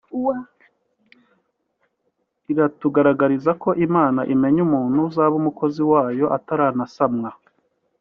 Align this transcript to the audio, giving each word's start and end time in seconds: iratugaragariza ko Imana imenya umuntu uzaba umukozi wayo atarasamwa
iratugaragariza 2.51 3.51
ko 3.61 3.69
Imana 3.85 4.21
imenya 4.33 4.61
umuntu 4.67 4.97
uzaba 5.07 5.33
umukozi 5.41 5.81
wayo 5.91 6.25
atarasamwa 6.37 7.29